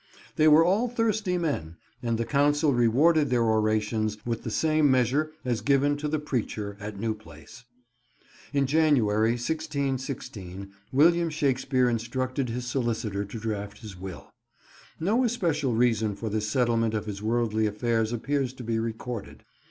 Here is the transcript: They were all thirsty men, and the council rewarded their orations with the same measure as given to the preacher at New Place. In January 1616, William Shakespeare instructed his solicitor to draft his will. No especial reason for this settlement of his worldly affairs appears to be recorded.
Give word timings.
They 0.35 0.47
were 0.47 0.65
all 0.65 0.87
thirsty 0.89 1.37
men, 1.37 1.75
and 2.01 2.17
the 2.17 2.25
council 2.25 2.73
rewarded 2.73 3.29
their 3.29 3.43
orations 3.43 4.17
with 4.25 4.41
the 4.41 4.49
same 4.49 4.89
measure 4.89 5.29
as 5.45 5.61
given 5.61 5.95
to 5.97 6.07
the 6.07 6.17
preacher 6.17 6.75
at 6.79 6.99
New 6.99 7.13
Place. 7.13 7.65
In 8.51 8.65
January 8.65 9.33
1616, 9.33 10.71
William 10.91 11.29
Shakespeare 11.29 11.87
instructed 11.87 12.49
his 12.49 12.65
solicitor 12.65 13.23
to 13.25 13.39
draft 13.39 13.81
his 13.81 13.95
will. 13.95 14.31
No 14.99 15.23
especial 15.23 15.75
reason 15.75 16.15
for 16.15 16.29
this 16.29 16.49
settlement 16.49 16.95
of 16.95 17.05
his 17.05 17.21
worldly 17.21 17.67
affairs 17.67 18.11
appears 18.11 18.53
to 18.53 18.63
be 18.63 18.79
recorded. 18.79 19.43